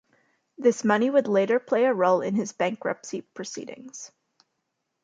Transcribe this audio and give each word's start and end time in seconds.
This 0.57 0.83
money 0.83 1.11
would 1.11 1.27
later 1.27 1.59
play 1.59 1.85
a 1.85 1.93
role 1.93 2.21
in 2.21 2.33
his 2.33 2.53
bankruptcy 2.53 3.21
proceedings. 3.21 4.11